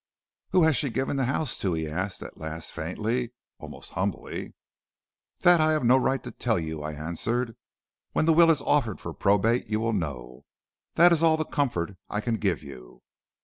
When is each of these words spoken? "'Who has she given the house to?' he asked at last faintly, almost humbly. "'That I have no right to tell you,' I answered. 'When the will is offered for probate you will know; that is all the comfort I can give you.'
"'Who 0.49 0.63
has 0.63 0.75
she 0.75 0.89
given 0.89 1.17
the 1.17 1.25
house 1.25 1.55
to?' 1.59 1.73
he 1.73 1.87
asked 1.87 2.23
at 2.23 2.35
last 2.39 2.71
faintly, 2.71 3.33
almost 3.59 3.91
humbly. 3.91 4.55
"'That 5.41 5.61
I 5.61 5.73
have 5.73 5.83
no 5.83 5.95
right 5.95 6.23
to 6.23 6.31
tell 6.31 6.57
you,' 6.57 6.81
I 6.81 6.93
answered. 6.93 7.55
'When 8.13 8.25
the 8.25 8.33
will 8.33 8.49
is 8.49 8.63
offered 8.63 8.99
for 8.99 9.13
probate 9.13 9.67
you 9.67 9.79
will 9.79 9.93
know; 9.93 10.45
that 10.95 11.11
is 11.13 11.21
all 11.21 11.37
the 11.37 11.45
comfort 11.45 11.97
I 12.09 12.19
can 12.19 12.37
give 12.37 12.63
you.' 12.63 13.03